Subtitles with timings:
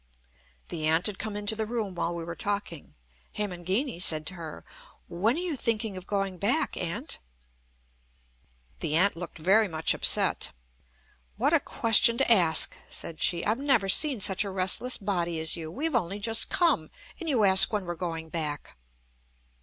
[0.69, 2.95] The aunt had come into the room while we were talking.
[3.33, 4.65] Hemangini said to her:
[5.07, 7.19] "When are you thinking of going back, Aunt?"
[8.79, 10.53] The aunt looked very much upset.
[11.37, 15.55] "What a question to ask!" said she, "I've never seen such a restless body as
[15.55, 15.69] you.
[15.71, 16.89] We've only just come,
[17.19, 18.77] and you ask when we're going back!"